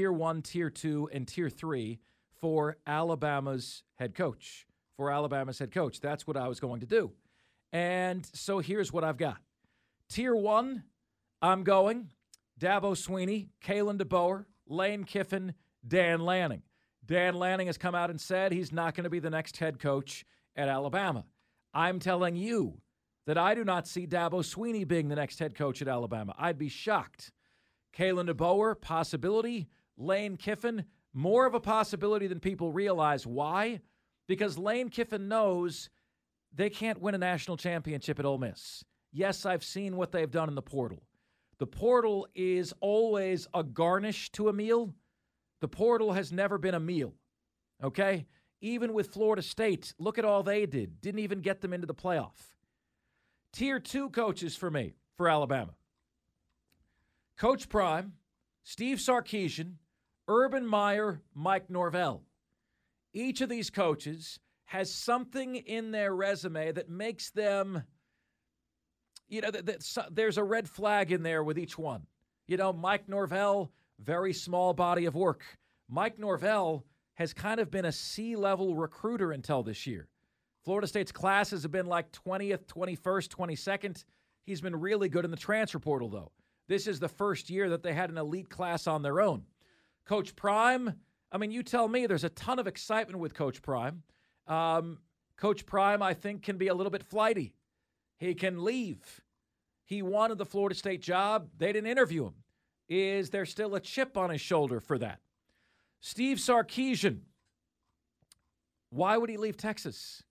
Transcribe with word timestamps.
Tier 0.00 0.12
one, 0.12 0.40
tier 0.40 0.70
two, 0.70 1.10
and 1.12 1.28
tier 1.28 1.50
three 1.50 2.00
for 2.40 2.78
Alabama's 2.86 3.82
head 3.96 4.14
coach. 4.14 4.66
For 4.96 5.10
Alabama's 5.10 5.58
head 5.58 5.72
coach. 5.72 6.00
That's 6.00 6.26
what 6.26 6.38
I 6.38 6.48
was 6.48 6.58
going 6.58 6.80
to 6.80 6.86
do. 6.86 7.12
And 7.70 8.26
so 8.32 8.60
here's 8.60 8.94
what 8.94 9.04
I've 9.04 9.18
got 9.18 9.36
Tier 10.08 10.34
one, 10.34 10.84
I'm 11.42 11.64
going 11.64 12.12
Dabo 12.58 12.96
Swinney, 12.96 13.48
Kalen 13.62 14.00
DeBoer, 14.00 14.46
Lane 14.66 15.04
Kiffin, 15.04 15.52
Dan 15.86 16.20
Lanning. 16.20 16.62
Dan 17.04 17.34
Lanning 17.34 17.66
has 17.66 17.76
come 17.76 17.94
out 17.94 18.08
and 18.08 18.18
said 18.18 18.52
he's 18.52 18.72
not 18.72 18.94
going 18.94 19.04
to 19.04 19.10
be 19.10 19.20
the 19.20 19.28
next 19.28 19.58
head 19.58 19.78
coach 19.78 20.24
at 20.56 20.66
Alabama. 20.66 21.26
I'm 21.74 21.98
telling 21.98 22.36
you, 22.36 22.80
that 23.26 23.36
I 23.36 23.54
do 23.54 23.64
not 23.64 23.86
see 23.86 24.06
Dabo 24.06 24.42
Swinney 24.42 24.88
being 24.88 25.08
the 25.08 25.14
next 25.16 25.38
head 25.38 25.54
coach 25.54 25.82
at 25.82 25.88
Alabama. 25.88 26.34
I'd 26.38 26.56
be 26.56 26.70
shocked. 26.70 27.32
Kalen 27.94 28.30
DeBoer, 28.30 28.80
possibility. 28.80 29.68
Lane 30.00 30.36
Kiffin, 30.36 30.84
more 31.12 31.46
of 31.46 31.54
a 31.54 31.60
possibility 31.60 32.26
than 32.26 32.40
people 32.40 32.72
realize. 32.72 33.26
Why? 33.26 33.80
Because 34.26 34.58
Lane 34.58 34.88
Kiffin 34.88 35.28
knows 35.28 35.90
they 36.54 36.70
can't 36.70 37.00
win 37.00 37.14
a 37.14 37.18
national 37.18 37.56
championship 37.56 38.18
at 38.18 38.24
Ole 38.24 38.38
Miss. 38.38 38.84
Yes, 39.12 39.44
I've 39.44 39.64
seen 39.64 39.96
what 39.96 40.12
they've 40.12 40.30
done 40.30 40.48
in 40.48 40.54
the 40.54 40.62
portal. 40.62 41.02
The 41.58 41.66
portal 41.66 42.26
is 42.34 42.72
always 42.80 43.46
a 43.52 43.62
garnish 43.62 44.30
to 44.32 44.48
a 44.48 44.52
meal. 44.52 44.94
The 45.60 45.68
portal 45.68 46.12
has 46.12 46.32
never 46.32 46.58
been 46.58 46.74
a 46.74 46.80
meal. 46.80 47.14
Okay? 47.82 48.26
Even 48.62 48.92
with 48.92 49.12
Florida 49.12 49.42
State, 49.42 49.94
look 49.98 50.18
at 50.18 50.24
all 50.24 50.42
they 50.42 50.64
did. 50.66 51.00
Didn't 51.00 51.20
even 51.20 51.40
get 51.40 51.60
them 51.60 51.72
into 51.72 51.86
the 51.86 51.94
playoff. 51.94 52.54
Tier 53.52 53.80
two 53.80 54.10
coaches 54.10 54.56
for 54.56 54.70
me 54.70 54.94
for 55.16 55.28
Alabama 55.28 55.72
Coach 57.36 57.68
Prime, 57.68 58.12
Steve 58.62 58.98
Sarkisian, 58.98 59.74
Urban 60.30 60.64
Meyer, 60.64 61.20
Mike 61.34 61.68
Norvell. 61.68 62.22
Each 63.12 63.40
of 63.40 63.48
these 63.48 63.68
coaches 63.68 64.38
has 64.66 64.94
something 64.94 65.56
in 65.56 65.90
their 65.90 66.14
resume 66.14 66.70
that 66.70 66.88
makes 66.88 67.30
them, 67.30 67.82
you 69.28 69.40
know, 69.40 69.50
that, 69.50 69.66
that, 69.66 70.06
there's 70.12 70.38
a 70.38 70.44
red 70.44 70.68
flag 70.68 71.10
in 71.10 71.24
there 71.24 71.42
with 71.42 71.58
each 71.58 71.76
one. 71.76 72.06
You 72.46 72.56
know, 72.56 72.72
Mike 72.72 73.08
Norvell, 73.08 73.72
very 73.98 74.32
small 74.32 74.72
body 74.72 75.04
of 75.06 75.16
work. 75.16 75.42
Mike 75.88 76.16
Norvell 76.16 76.84
has 77.14 77.34
kind 77.34 77.58
of 77.58 77.68
been 77.68 77.86
a 77.86 77.92
C 77.92 78.36
level 78.36 78.76
recruiter 78.76 79.32
until 79.32 79.64
this 79.64 79.84
year. 79.84 80.06
Florida 80.64 80.86
State's 80.86 81.10
classes 81.10 81.64
have 81.64 81.72
been 81.72 81.86
like 81.86 82.12
20th, 82.12 82.66
21st, 82.66 83.26
22nd. 83.26 84.04
He's 84.46 84.60
been 84.60 84.76
really 84.76 85.08
good 85.08 85.24
in 85.24 85.32
the 85.32 85.36
transfer 85.36 85.80
portal, 85.80 86.08
though. 86.08 86.30
This 86.68 86.86
is 86.86 87.00
the 87.00 87.08
first 87.08 87.50
year 87.50 87.68
that 87.70 87.82
they 87.82 87.94
had 87.94 88.10
an 88.10 88.18
elite 88.18 88.48
class 88.48 88.86
on 88.86 89.02
their 89.02 89.20
own. 89.20 89.42
Coach 90.10 90.34
Prime, 90.34 90.94
I 91.30 91.38
mean, 91.38 91.52
you 91.52 91.62
tell 91.62 91.86
me 91.86 92.04
there's 92.04 92.24
a 92.24 92.30
ton 92.30 92.58
of 92.58 92.66
excitement 92.66 93.20
with 93.20 93.32
Coach 93.32 93.62
Prime. 93.62 94.02
Um, 94.48 94.98
Coach 95.36 95.66
Prime, 95.66 96.02
I 96.02 96.14
think, 96.14 96.42
can 96.42 96.58
be 96.58 96.66
a 96.66 96.74
little 96.74 96.90
bit 96.90 97.04
flighty. 97.04 97.54
He 98.18 98.34
can 98.34 98.64
leave. 98.64 99.20
He 99.84 100.02
wanted 100.02 100.38
the 100.38 100.46
Florida 100.46 100.74
State 100.74 101.00
job. 101.00 101.50
They 101.56 101.72
didn't 101.72 101.88
interview 101.88 102.24
him. 102.24 102.34
Is 102.88 103.30
there 103.30 103.46
still 103.46 103.76
a 103.76 103.80
chip 103.80 104.16
on 104.16 104.30
his 104.30 104.40
shoulder 104.40 104.80
for 104.80 104.98
that? 104.98 105.20
Steve 106.00 106.38
Sarkisian, 106.38 107.20
why 108.88 109.16
would 109.16 109.30
he 109.30 109.36
leave 109.36 109.56
Texas? 109.56 110.24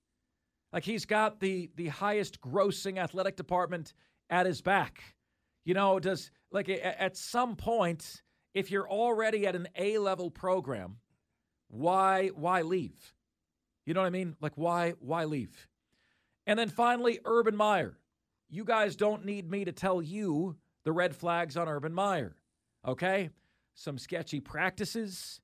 Like 0.74 0.84
he's 0.84 1.06
got 1.06 1.40
the 1.40 1.72
the 1.78 1.88
highest 1.88 2.42
grossing 2.42 2.98
athletic 2.98 3.38
department 3.38 3.94
at 4.30 4.46
his 4.46 4.60
back. 4.60 5.16
You 5.64 5.74
know, 5.74 6.02
does 6.02 6.32
like 6.52 6.68
at 6.68 7.16
some 7.16 7.56
point 7.56 8.24
if 8.54 8.72
you're 8.72 8.90
already 8.90 9.46
at 9.48 9.56
an 9.56 9.68
A 9.76 9.98
level 9.98 10.30
program, 10.30 10.98
why 11.68 12.30
why 12.30 12.62
leave? 12.62 13.14
You 13.86 13.94
know 13.94 14.02
what 14.02 14.08
I 14.08 14.12
mean? 14.12 14.36
Like 14.42 14.54
why 14.56 14.94
why 15.00 15.26
leave? 15.26 15.68
And 16.48 16.58
then 16.58 16.70
finally 16.70 17.20
Urban 17.26 17.56
Meyer. 17.56 17.98
You 18.50 18.64
guys 18.64 18.96
don't 18.96 19.26
need 19.26 19.50
me 19.50 19.66
to 19.66 19.72
tell 19.72 20.02
you 20.02 20.56
the 20.84 20.92
red 20.92 21.16
flags 21.16 21.56
on 21.56 21.68
Urban 21.68 21.94
Meyer. 21.94 22.36
Okay? 22.88 23.30
Some 23.76 23.98
sketchy 23.98 24.40
practices, 24.40 25.40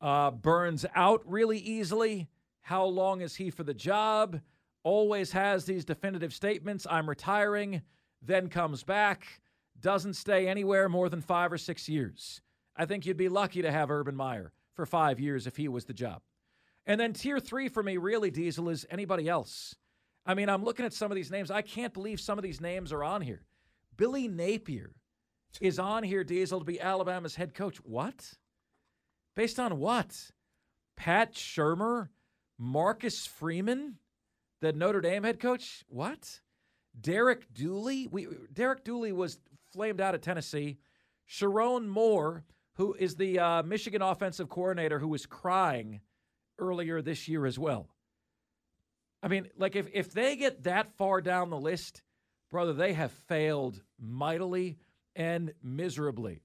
uh, 0.00 0.30
burns 0.30 0.86
out 0.94 1.22
really 1.26 1.58
easily. 1.58 2.28
How 2.60 2.84
long 2.86 3.20
is 3.20 3.36
he 3.36 3.50
for 3.50 3.64
the 3.64 3.74
job? 3.74 4.40
always 4.88 5.32
has 5.32 5.66
these 5.66 5.84
definitive 5.84 6.32
statements 6.32 6.86
I'm 6.88 7.08
retiring, 7.08 7.82
then 8.22 8.48
comes 8.48 8.82
back, 8.84 9.42
doesn't 9.80 10.14
stay 10.14 10.48
anywhere 10.48 10.88
more 10.88 11.08
than 11.08 11.20
five 11.20 11.52
or 11.52 11.58
six 11.58 11.88
years. 11.88 12.40
I 12.76 12.86
think 12.86 13.06
you'd 13.06 13.16
be 13.16 13.28
lucky 13.28 13.62
to 13.62 13.72
have 13.72 13.90
Urban 13.90 14.16
Meyer 14.16 14.52
for 14.74 14.86
five 14.86 15.18
years 15.18 15.46
if 15.46 15.56
he 15.56 15.68
was 15.68 15.84
the 15.84 15.94
job. 15.94 16.22
And 16.86 17.00
then 17.00 17.12
tier 17.12 17.40
three 17.40 17.68
for 17.68 17.82
me, 17.82 17.96
really, 17.96 18.30
Diesel, 18.30 18.68
is 18.68 18.86
anybody 18.90 19.28
else. 19.28 19.74
I 20.24 20.34
mean, 20.34 20.48
I'm 20.48 20.64
looking 20.64 20.86
at 20.86 20.92
some 20.92 21.10
of 21.10 21.16
these 21.16 21.30
names. 21.30 21.50
I 21.50 21.62
can't 21.62 21.94
believe 21.94 22.20
some 22.20 22.38
of 22.38 22.42
these 22.42 22.60
names 22.60 22.92
are 22.92 23.04
on 23.04 23.20
here. 23.20 23.46
Billy 23.96 24.28
Napier 24.28 24.92
is 25.60 25.78
on 25.78 26.02
here, 26.02 26.24
Diesel, 26.24 26.60
to 26.60 26.64
be 26.64 26.80
Alabama's 26.80 27.34
head 27.34 27.54
coach. 27.54 27.78
What? 27.78 28.34
Based 29.34 29.58
on 29.58 29.78
what? 29.78 30.30
Pat 30.96 31.34
Shurmur? 31.34 32.08
Marcus 32.58 33.26
Freeman? 33.26 33.98
the 34.60 34.72
Notre 34.72 35.00
Dame 35.00 35.24
head 35.24 35.40
coach. 35.40 35.84
What? 35.88 36.40
Derek 36.98 37.52
Dooley. 37.52 38.08
We 38.10 38.26
Derek 38.52 38.84
Dooley 38.84 39.12
was 39.12 39.38
flamed 39.72 40.00
out 40.00 40.14
at 40.14 40.22
Tennessee. 40.22 40.78
Sherrone 41.28 41.86
Moore, 41.86 42.44
who 42.74 42.94
is 42.94 43.16
the 43.16 43.38
uh, 43.38 43.62
Michigan 43.62 44.02
offensive 44.02 44.48
coordinator, 44.48 44.98
who 44.98 45.08
was 45.08 45.26
crying 45.26 46.00
earlier 46.58 47.02
this 47.02 47.28
year 47.28 47.46
as 47.46 47.58
well. 47.58 47.88
I 49.22 49.28
mean, 49.28 49.48
like 49.56 49.76
if 49.76 49.88
if 49.92 50.12
they 50.12 50.36
get 50.36 50.64
that 50.64 50.92
far 50.96 51.20
down 51.20 51.50
the 51.50 51.58
list, 51.58 52.02
brother, 52.50 52.72
they 52.72 52.92
have 52.92 53.12
failed 53.12 53.82
mightily 54.00 54.78
and 55.16 55.52
miserably. 55.62 56.42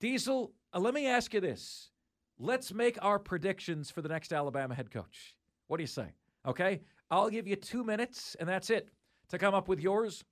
Diesel, 0.00 0.52
uh, 0.72 0.78
let 0.78 0.94
me 0.94 1.06
ask 1.06 1.34
you 1.34 1.40
this. 1.40 1.90
Let's 2.38 2.72
make 2.72 2.98
our 3.02 3.18
predictions 3.18 3.90
for 3.90 4.02
the 4.02 4.08
next 4.08 4.32
Alabama 4.32 4.74
head 4.74 4.90
coach. 4.90 5.34
What 5.68 5.78
do 5.78 5.82
you 5.82 5.88
say? 5.88 6.12
Okay? 6.46 6.82
I'll 7.10 7.30
give 7.30 7.46
you 7.46 7.56
two 7.56 7.82
minutes, 7.82 8.36
and 8.38 8.48
that's 8.48 8.70
it, 8.70 8.88
to 9.30 9.38
come 9.38 9.54
up 9.54 9.68
with 9.68 9.80
yours. 9.80 10.24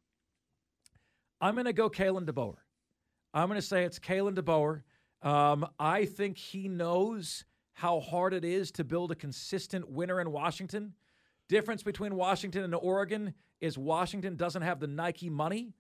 I'm 1.41 1.55
going 1.55 1.67
to 1.67 1.73
go 1.73 1.91
Kalen 1.91 2.27
DeBoer. 2.27 2.57
I'm 3.33 3.49
going 3.49 3.61
to 3.61 3.67
say 3.67 3.85
it's 3.85 3.99
Kalen 3.99 4.35
DeBoer. 4.35 4.83
Um, 5.27 5.67
I 5.79 6.05
think 6.05 6.39
he 6.39 6.69
knows 6.69 7.45
how 7.73 8.01
hard 8.01 8.35
it 8.35 8.45
is 8.45 8.71
to 8.73 8.85
build 8.85 9.11
a 9.11 9.17
consistent 9.17 9.91
winner 9.91 10.21
in 10.21 10.31
Washington. 10.31 10.95
Difference 11.49 11.83
between 11.83 12.15
Washington 12.15 12.65
and 12.65 12.75
Oregon 12.75 13.35
is 13.61 13.77
Washington 13.77 14.37
doesn't 14.37 14.63
have 14.63 14.81
the 14.81 14.87
Nike 14.87 15.29
money 15.29 15.75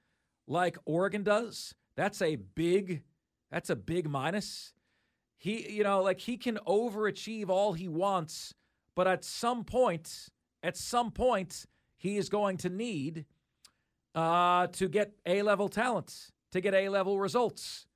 like 0.46 0.76
Oregon 0.84 1.22
does. 1.22 1.74
That's 1.96 2.20
a 2.20 2.36
big 2.36 3.02
that's 3.50 3.70
a 3.70 3.76
big 3.76 4.08
minus. 4.08 4.72
He 5.36 5.70
you 5.70 5.84
know 5.84 6.02
like 6.02 6.20
he 6.20 6.36
can 6.36 6.58
overachieve 6.66 7.48
all 7.48 7.72
he 7.72 7.88
wants, 7.88 8.54
but 8.94 9.06
at 9.06 9.24
some 9.24 9.64
point 9.64 10.28
at 10.64 10.78
some 10.78 11.10
point, 11.10 11.66
he 11.94 12.16
is 12.16 12.30
going 12.30 12.56
to 12.56 12.70
need 12.70 13.26
uh, 14.14 14.68
to 14.68 14.88
get 14.88 15.12
A 15.26 15.42
level 15.42 15.68
talent, 15.68 16.30
to 16.52 16.60
get 16.60 16.74
A 16.74 16.88
level 16.88 17.18
results. 17.18 17.86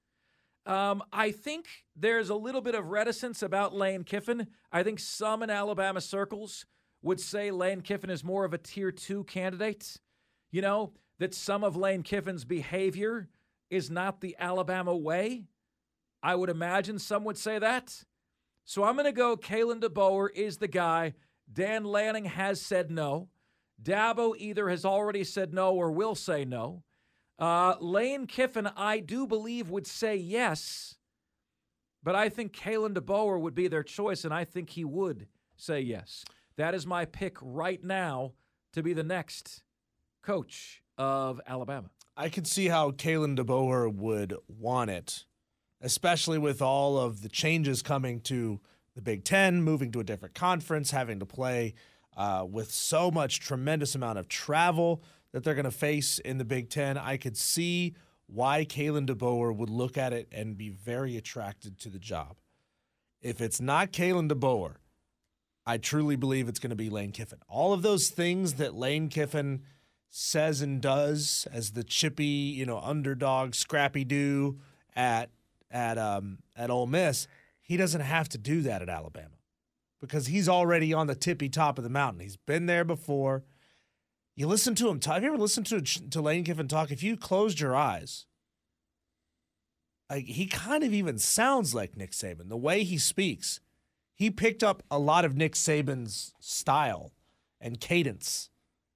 Um, 0.66 1.02
I 1.12 1.30
think 1.30 1.66
there's 1.96 2.28
a 2.28 2.34
little 2.34 2.60
bit 2.60 2.74
of 2.74 2.88
reticence 2.88 3.42
about 3.42 3.74
Lane 3.74 4.04
Kiffin. 4.04 4.48
I 4.70 4.82
think 4.82 4.98
some 4.98 5.42
in 5.42 5.50
Alabama 5.50 6.00
circles 6.00 6.66
would 7.02 7.20
say 7.20 7.50
Lane 7.50 7.80
Kiffin 7.80 8.10
is 8.10 8.22
more 8.22 8.44
of 8.44 8.52
a 8.52 8.58
tier 8.58 8.92
two 8.92 9.24
candidate. 9.24 9.96
You 10.50 10.62
know, 10.62 10.92
that 11.18 11.34
some 11.34 11.64
of 11.64 11.76
Lane 11.76 12.02
Kiffin's 12.02 12.44
behavior 12.44 13.28
is 13.70 13.90
not 13.90 14.20
the 14.20 14.36
Alabama 14.38 14.96
way. 14.96 15.44
I 16.22 16.34
would 16.34 16.50
imagine 16.50 16.98
some 16.98 17.24
would 17.24 17.38
say 17.38 17.58
that. 17.58 18.04
So 18.64 18.84
I'm 18.84 18.94
going 18.94 19.06
to 19.06 19.12
go 19.12 19.36
Kalen 19.36 19.80
DeBoer 19.80 20.28
is 20.34 20.58
the 20.58 20.68
guy. 20.68 21.14
Dan 21.50 21.84
Lanning 21.84 22.26
has 22.26 22.60
said 22.60 22.90
no. 22.90 23.28
Dabo 23.82 24.34
either 24.36 24.68
has 24.68 24.84
already 24.84 25.24
said 25.24 25.54
no 25.54 25.74
or 25.74 25.90
will 25.90 26.14
say 26.14 26.44
no. 26.44 26.82
Uh, 27.38 27.76
Lane 27.80 28.26
Kiffin, 28.26 28.68
I 28.76 28.98
do 28.98 29.26
believe, 29.26 29.70
would 29.70 29.86
say 29.86 30.16
yes, 30.16 30.96
but 32.02 32.16
I 32.16 32.28
think 32.28 32.52
Kalen 32.52 32.94
DeBoer 32.94 33.40
would 33.40 33.54
be 33.54 33.68
their 33.68 33.84
choice, 33.84 34.24
and 34.24 34.34
I 34.34 34.44
think 34.44 34.70
he 34.70 34.84
would 34.84 35.28
say 35.56 35.80
yes. 35.80 36.24
That 36.56 36.74
is 36.74 36.86
my 36.86 37.04
pick 37.04 37.36
right 37.40 37.82
now 37.82 38.32
to 38.72 38.82
be 38.82 38.92
the 38.92 39.04
next 39.04 39.62
coach 40.22 40.82
of 40.96 41.40
Alabama. 41.46 41.90
I 42.16 42.28
could 42.28 42.48
see 42.48 42.66
how 42.66 42.90
Kalen 42.90 43.38
DeBoer 43.38 43.94
would 43.94 44.34
want 44.48 44.90
it, 44.90 45.24
especially 45.80 46.38
with 46.38 46.60
all 46.60 46.98
of 46.98 47.22
the 47.22 47.28
changes 47.28 47.82
coming 47.82 48.20
to 48.22 48.60
the 48.96 49.02
Big 49.02 49.22
Ten, 49.22 49.62
moving 49.62 49.92
to 49.92 50.00
a 50.00 50.04
different 50.04 50.34
conference, 50.34 50.90
having 50.90 51.20
to 51.20 51.26
play 51.26 51.74
uh, 52.18 52.44
with 52.50 52.72
so 52.72 53.10
much 53.10 53.38
tremendous 53.38 53.94
amount 53.94 54.18
of 54.18 54.28
travel 54.28 55.02
that 55.32 55.44
they're 55.44 55.54
going 55.54 55.64
to 55.64 55.70
face 55.70 56.18
in 56.18 56.36
the 56.36 56.44
Big 56.44 56.68
Ten. 56.68 56.98
I 56.98 57.16
could 57.16 57.36
see 57.36 57.94
why 58.26 58.64
Kalen 58.64 59.08
DeBoer 59.08 59.54
would 59.54 59.70
look 59.70 59.96
at 59.96 60.12
it 60.12 60.28
and 60.32 60.58
be 60.58 60.68
very 60.68 61.16
attracted 61.16 61.78
to 61.78 61.88
the 61.88 61.98
job. 61.98 62.36
If 63.22 63.40
it's 63.40 63.60
not 63.60 63.92
Kalen 63.92 64.30
DeBoer, 64.30 64.74
I 65.64 65.78
truly 65.78 66.16
believe 66.16 66.48
it's 66.48 66.58
going 66.58 66.70
to 66.70 66.76
be 66.76 66.90
Lane 66.90 67.12
Kiffin. 67.12 67.38
All 67.48 67.72
of 67.72 67.82
those 67.82 68.08
things 68.08 68.54
that 68.54 68.74
Lane 68.74 69.08
Kiffin 69.08 69.62
says 70.10 70.60
and 70.60 70.80
does 70.80 71.46
as 71.52 71.72
the 71.72 71.84
chippy, 71.84 72.24
you 72.24 72.66
know, 72.66 72.78
underdog, 72.78 73.54
scrappy 73.54 74.04
do 74.04 74.58
at 74.96 75.30
at 75.70 75.98
um 75.98 76.38
at 76.56 76.70
Ole 76.70 76.86
Miss, 76.86 77.28
he 77.60 77.76
doesn't 77.76 78.00
have 78.00 78.28
to 78.30 78.38
do 78.38 78.62
that 78.62 78.80
at 78.80 78.88
Alabama 78.88 79.37
because 80.00 80.26
he's 80.26 80.48
already 80.48 80.92
on 80.92 81.06
the 81.06 81.14
tippy 81.14 81.48
top 81.48 81.78
of 81.78 81.84
the 81.84 81.90
mountain. 81.90 82.20
He's 82.20 82.36
been 82.36 82.66
there 82.66 82.84
before. 82.84 83.44
You 84.36 84.46
listen 84.46 84.74
to 84.76 84.88
him 84.88 85.00
talk. 85.00 85.14
Have 85.14 85.24
you 85.24 85.30
ever 85.30 85.38
listened 85.38 85.66
to 85.66 85.80
to 85.80 86.20
Lane 86.20 86.44
Kiffin 86.44 86.68
talk? 86.68 86.90
If 86.90 87.02
you 87.02 87.16
closed 87.16 87.58
your 87.58 87.74
eyes, 87.74 88.26
like 90.08 90.26
he 90.26 90.46
kind 90.46 90.84
of 90.84 90.94
even 90.94 91.18
sounds 91.18 91.74
like 91.74 91.96
Nick 91.96 92.12
Saban. 92.12 92.48
The 92.48 92.56
way 92.56 92.84
he 92.84 92.98
speaks, 92.98 93.60
he 94.14 94.30
picked 94.30 94.62
up 94.62 94.82
a 94.90 94.98
lot 94.98 95.24
of 95.24 95.36
Nick 95.36 95.54
Saban's 95.54 96.34
style 96.38 97.12
and 97.60 97.80
cadence 97.80 98.50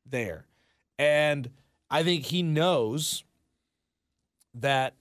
there, 0.07 0.47
and 0.97 1.51
I 1.91 2.05
think 2.05 2.27
he 2.27 2.43
knows 2.43 3.25
that 4.55 4.95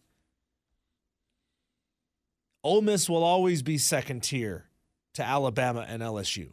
Ole 2.64 2.82
Miss 2.82 3.08
will 3.08 3.24
always 3.24 3.62
be 3.62 3.78
second 3.78 4.24
tier 4.24 4.71
to 5.14 5.24
Alabama 5.24 5.86
and 5.88 6.02
LSU 6.02 6.50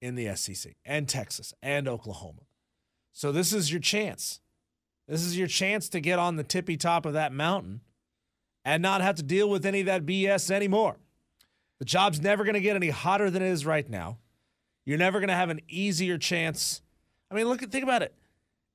in 0.00 0.14
the 0.14 0.34
SEC 0.34 0.74
and 0.84 1.08
Texas 1.08 1.54
and 1.62 1.88
Oklahoma. 1.88 2.42
So 3.12 3.30
this 3.32 3.52
is 3.52 3.70
your 3.70 3.80
chance. 3.80 4.40
This 5.06 5.22
is 5.22 5.36
your 5.36 5.48
chance 5.48 5.88
to 5.90 6.00
get 6.00 6.18
on 6.18 6.36
the 6.36 6.44
tippy 6.44 6.76
top 6.76 7.04
of 7.04 7.12
that 7.12 7.32
mountain 7.32 7.80
and 8.64 8.82
not 8.82 9.00
have 9.00 9.16
to 9.16 9.22
deal 9.22 9.48
with 9.50 9.66
any 9.66 9.80
of 9.80 9.86
that 9.86 10.06
BS 10.06 10.50
anymore. 10.50 10.96
The 11.78 11.84
job's 11.84 12.20
never 12.20 12.44
going 12.44 12.54
to 12.54 12.60
get 12.60 12.76
any 12.76 12.90
hotter 12.90 13.30
than 13.30 13.42
it 13.42 13.50
is 13.50 13.66
right 13.66 13.88
now. 13.88 14.18
You're 14.84 14.98
never 14.98 15.20
going 15.20 15.28
to 15.28 15.34
have 15.34 15.50
an 15.50 15.60
easier 15.68 16.18
chance. 16.18 16.80
I 17.30 17.34
mean, 17.34 17.48
look 17.48 17.62
at 17.62 17.70
think 17.70 17.84
about 17.84 18.02
it. 18.02 18.14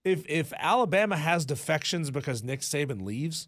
If 0.04 0.25
if 0.30 0.54
Alabama 0.58 1.18
has 1.18 1.46
defections 1.46 2.12
because 2.12 2.44
Nick 2.44 2.62
Saban 2.62 3.02
leaves, 3.04 3.48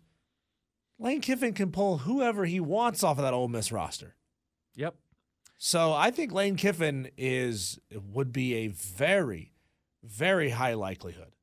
Lane 0.98 1.21
Kiffin 1.21 1.54
can 1.54 1.71
pull 1.71 2.00
whoever 2.00 2.45
he 2.45 2.60
wants 2.60 3.04
off 3.04 3.18
of 3.18 3.24
that 3.24 3.33
Ole 3.33 3.48
Miss 3.48 3.71
roster. 3.71 4.16
Yep. 4.75 4.95
So 5.61 5.91
I 5.91 6.09
think 6.09 6.31
Lane 6.31 6.56
Kiffin 6.56 7.09
is 7.17 7.79
would 7.94 8.31
be 8.31 8.56
a 8.56 8.67
very 8.67 9.51
very 10.01 10.51
high 10.51 10.73
likelihood. 10.73 11.33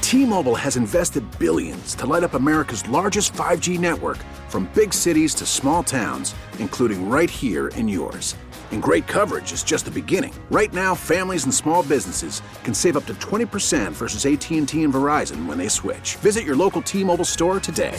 T-Mobile 0.00 0.56
has 0.56 0.76
invested 0.76 1.22
billions 1.38 1.94
to 1.94 2.06
light 2.06 2.24
up 2.24 2.34
America's 2.34 2.88
largest 2.88 3.32
5G 3.34 3.78
network 3.78 4.18
from 4.48 4.68
big 4.74 4.92
cities 4.92 5.32
to 5.34 5.46
small 5.46 5.84
towns, 5.84 6.34
including 6.58 7.08
right 7.08 7.30
here 7.30 7.68
in 7.68 7.86
yours. 7.86 8.34
And 8.72 8.82
great 8.82 9.06
coverage 9.06 9.52
is 9.52 9.62
just 9.62 9.84
the 9.84 9.90
beginning. 9.92 10.34
Right 10.50 10.72
now, 10.72 10.94
families 10.94 11.44
and 11.44 11.54
small 11.54 11.84
businesses 11.84 12.42
can 12.64 12.74
save 12.74 12.96
up 12.96 13.06
to 13.06 13.14
20% 13.14 13.92
versus 13.92 14.26
AT&T 14.26 14.82
and 14.82 14.92
Verizon 14.92 15.46
when 15.46 15.56
they 15.56 15.68
switch. 15.68 16.16
Visit 16.16 16.44
your 16.44 16.56
local 16.56 16.82
T-Mobile 16.82 17.24
store 17.24 17.60
today. 17.60 17.98